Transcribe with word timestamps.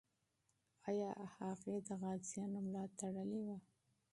آیا 0.87 1.11
هغې 1.35 1.75
د 1.87 1.89
غازیانو 2.01 2.59
ملا 2.65 2.83
تړلې 2.99 3.41
وه؟ 3.47 3.57